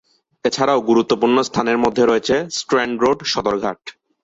[0.45, 3.81] এছাড়াও গুরুত্বপূর্ণ স্থানের মধ্যে রয়েছে স্ট্র্যান্ড রোড, সদরঘাট।